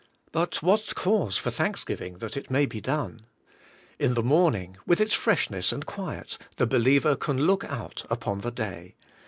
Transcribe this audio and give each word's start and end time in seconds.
But 0.31 0.63
what 0.63 0.93
cause 0.95 1.37
for 1.37 1.51
thanksgiving 1.51 2.17
that 2.17 2.35
it 2.35 2.49
may 2.49 2.65
be 2.65 2.81
done! 2.81 3.27
In 3.99 4.15
the 4.15 4.23
morning, 4.23 4.77
with 4.83 4.99
its 4.99 5.13
freshness 5.13 5.71
and 5.71 5.85
quiet, 5.85 6.39
the 6.57 6.65
believer 6.65 7.15
can 7.15 7.45
look 7.45 7.63
out 7.65 8.03
upon 8.09 8.41
the 8.41 8.49
day. 8.49 8.95